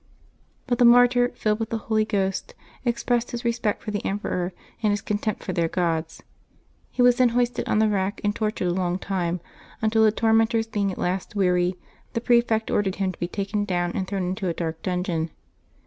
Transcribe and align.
But 0.65 0.79
the 0.79 0.83
martyr, 0.85 1.29
filled 1.35 1.59
with 1.59 1.69
the 1.69 1.77
Holy 1.77 2.05
Ghost, 2.05 2.55
ex 2.87 3.03
pressed 3.03 3.29
his 3.29 3.45
respect 3.45 3.83
for 3.83 3.91
the 3.91 4.03
emperor 4.03 4.51
and 4.81 4.89
his 4.89 4.99
contempt 4.99 5.43
for 5.43 5.53
their 5.53 5.67
gods. 5.67 6.23
He 6.89 7.03
was 7.03 7.17
then 7.17 7.29
hoisted 7.37 7.69
on 7.69 7.77
the 7.77 7.87
rack 7.87 8.19
and 8.23 8.35
tortured 8.35 8.69
a 8.69 8.73
long 8.73 8.97
time, 8.97 9.41
until, 9.79 10.03
the 10.03 10.11
tormentors 10.11 10.65
being 10.65 10.91
at 10.91 10.97
last 10.97 11.35
weary, 11.35 11.75
the 12.13 12.19
prefect 12.19 12.71
ordered 12.71 12.95
him 12.95 13.11
to 13.11 13.19
be 13.19 13.27
taken 13.27 13.63
down 13.63 13.91
and 13.93 14.07
thrown 14.07 14.23
into 14.23 14.47
a 14.49 14.55
dark 14.55 14.81
dungeon. 14.81 15.29